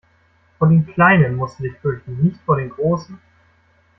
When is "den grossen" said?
2.55-3.19